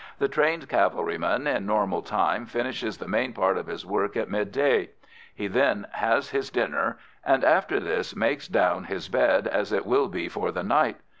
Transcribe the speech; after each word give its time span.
The 0.17 0.27
trained 0.27 0.67
cavalryman 0.67 1.45
in 1.45 1.67
normal 1.67 2.01
times 2.01 2.51
finishes 2.51 2.97
the 2.97 3.07
main 3.07 3.33
part 3.33 3.55
of 3.55 3.67
his 3.67 3.85
work 3.85 4.17
at 4.17 4.31
midday. 4.31 4.89
He 5.35 5.45
then 5.45 5.85
has 5.91 6.31
his 6.31 6.49
dinner, 6.49 6.97
and 7.23 7.43
after 7.43 7.79
this 7.79 8.15
makes 8.15 8.47
down 8.47 8.85
his 8.85 9.09
bed 9.09 9.45
as 9.47 9.71
it 9.71 9.85
will 9.85 10.07
be 10.07 10.27
for 10.27 10.51
the 10.51 10.63
night. 10.63 10.97